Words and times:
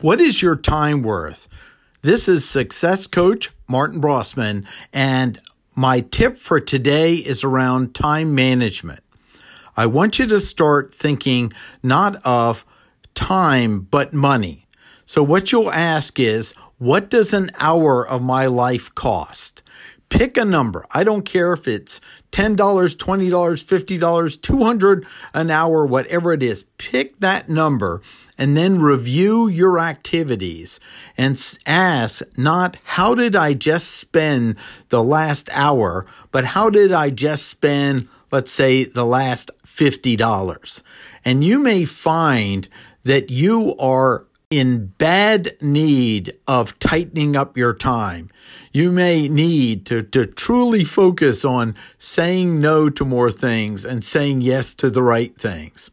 What 0.00 0.18
is 0.18 0.40
your 0.40 0.56
time 0.56 1.02
worth? 1.02 1.46
This 2.00 2.26
is 2.26 2.48
success 2.48 3.06
coach 3.06 3.50
Martin 3.68 4.00
Brossman, 4.00 4.64
and 4.94 5.38
my 5.76 6.00
tip 6.00 6.38
for 6.38 6.58
today 6.58 7.16
is 7.16 7.44
around 7.44 7.94
time 7.94 8.34
management. 8.34 9.00
I 9.76 9.84
want 9.84 10.18
you 10.18 10.26
to 10.28 10.40
start 10.40 10.94
thinking 10.94 11.52
not 11.82 12.16
of 12.24 12.64
time, 13.14 13.80
but 13.90 14.14
money. 14.14 14.66
So, 15.04 15.22
what 15.22 15.52
you'll 15.52 15.70
ask 15.70 16.18
is, 16.18 16.54
what 16.78 17.10
does 17.10 17.34
an 17.34 17.50
hour 17.58 18.08
of 18.08 18.22
my 18.22 18.46
life 18.46 18.94
cost? 18.94 19.62
Pick 20.10 20.36
a 20.36 20.44
number. 20.44 20.84
I 20.90 21.02
don't 21.02 21.22
care 21.22 21.52
if 21.52 21.66
it's 21.66 22.00
$10, 22.32 22.56
$20, 22.56 22.96
$50, 22.96 24.42
200 24.42 25.06
an 25.32 25.50
hour, 25.50 25.86
whatever 25.86 26.32
it 26.32 26.42
is. 26.42 26.64
Pick 26.78 27.18
that 27.20 27.48
number 27.48 28.02
and 28.36 28.56
then 28.56 28.80
review 28.80 29.48
your 29.48 29.78
activities 29.78 30.80
and 31.16 31.40
ask 31.66 32.22
not 32.36 32.76
how 32.84 33.14
did 33.14 33.36
I 33.36 33.54
just 33.54 33.92
spend 33.92 34.56
the 34.88 35.02
last 35.02 35.48
hour, 35.52 36.06
but 36.32 36.44
how 36.44 36.70
did 36.70 36.90
I 36.90 37.10
just 37.10 37.46
spend, 37.46 38.08
let's 38.32 38.50
say, 38.50 38.84
the 38.84 39.06
last 39.06 39.50
$50? 39.66 40.82
And 41.24 41.44
you 41.44 41.58
may 41.58 41.84
find 41.84 42.68
that 43.04 43.30
you 43.30 43.76
are 43.78 44.26
in 44.50 44.86
bad 44.98 45.56
need 45.62 46.36
of 46.48 46.76
tightening 46.80 47.36
up 47.36 47.56
your 47.56 47.72
time. 47.72 48.28
You 48.72 48.90
may 48.90 49.28
need 49.28 49.86
to, 49.86 50.02
to 50.02 50.26
truly 50.26 50.84
focus 50.84 51.44
on 51.44 51.76
saying 51.98 52.60
no 52.60 52.90
to 52.90 53.04
more 53.04 53.30
things 53.30 53.84
and 53.84 54.02
saying 54.02 54.40
yes 54.40 54.74
to 54.74 54.90
the 54.90 55.04
right 55.04 55.36
things. 55.36 55.90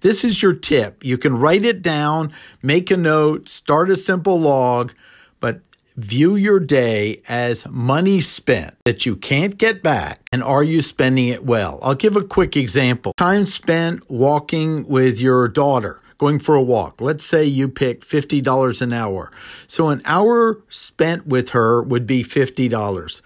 This 0.00 0.24
is 0.24 0.42
your 0.42 0.52
tip. 0.52 1.04
You 1.04 1.16
can 1.16 1.38
write 1.38 1.64
it 1.64 1.80
down, 1.80 2.32
make 2.60 2.90
a 2.90 2.96
note, 2.96 3.48
start 3.48 3.88
a 3.88 3.96
simple 3.96 4.38
log, 4.40 4.92
but 5.38 5.60
view 5.96 6.34
your 6.34 6.58
day 6.58 7.22
as 7.28 7.68
money 7.68 8.20
spent 8.20 8.74
that 8.84 9.06
you 9.06 9.14
can't 9.14 9.56
get 9.56 9.80
back. 9.80 10.22
And 10.32 10.42
are 10.42 10.64
you 10.64 10.82
spending 10.82 11.28
it 11.28 11.44
well? 11.44 11.78
I'll 11.82 11.94
give 11.94 12.16
a 12.16 12.24
quick 12.24 12.56
example. 12.56 13.12
Time 13.16 13.46
spent 13.46 14.10
walking 14.10 14.88
with 14.88 15.20
your 15.20 15.46
daughter 15.46 16.01
going 16.22 16.38
for 16.38 16.54
a 16.54 16.62
walk. 16.62 17.00
Let's 17.00 17.24
say 17.24 17.44
you 17.44 17.68
pick 17.68 18.06
$50 18.06 18.80
an 18.80 18.92
hour. 18.92 19.32
So 19.66 19.88
an 19.88 20.00
hour 20.04 20.60
spent 20.68 21.26
with 21.26 21.48
her 21.48 21.82
would 21.82 22.06
be 22.06 22.22
$50. 22.22 23.22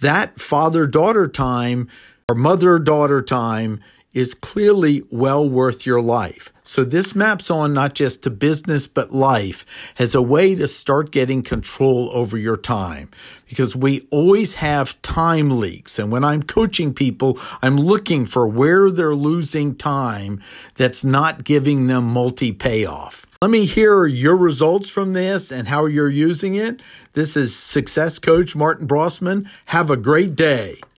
That 0.00 0.38
father 0.38 0.86
daughter 0.86 1.26
time 1.26 1.88
or 2.28 2.34
mother 2.34 2.78
daughter 2.78 3.22
time 3.22 3.80
is 4.12 4.34
clearly 4.34 5.04
well 5.10 5.48
worth 5.48 5.86
your 5.86 6.02
life. 6.02 6.52
So 6.66 6.82
this 6.82 7.14
maps 7.14 7.50
on 7.50 7.74
not 7.74 7.92
just 7.92 8.22
to 8.22 8.30
business, 8.30 8.86
but 8.86 9.12
life 9.12 9.66
as 9.98 10.14
a 10.14 10.22
way 10.22 10.54
to 10.54 10.66
start 10.66 11.10
getting 11.10 11.42
control 11.42 12.10
over 12.14 12.38
your 12.38 12.56
time 12.56 13.10
because 13.46 13.76
we 13.76 14.06
always 14.10 14.54
have 14.54 15.00
time 15.02 15.60
leaks. 15.60 15.98
And 15.98 16.10
when 16.10 16.24
I'm 16.24 16.42
coaching 16.42 16.94
people, 16.94 17.38
I'm 17.60 17.76
looking 17.76 18.24
for 18.24 18.48
where 18.48 18.90
they're 18.90 19.14
losing 19.14 19.76
time 19.76 20.40
that's 20.76 21.04
not 21.04 21.44
giving 21.44 21.86
them 21.86 22.04
multi 22.04 22.50
payoff. 22.50 23.26
Let 23.42 23.50
me 23.50 23.66
hear 23.66 24.06
your 24.06 24.36
results 24.36 24.88
from 24.88 25.12
this 25.12 25.52
and 25.52 25.68
how 25.68 25.84
you're 25.84 26.08
using 26.08 26.54
it. 26.54 26.80
This 27.12 27.36
is 27.36 27.54
success 27.54 28.18
coach 28.18 28.56
Martin 28.56 28.88
Brossman. 28.88 29.50
Have 29.66 29.90
a 29.90 29.98
great 29.98 30.34
day. 30.34 30.80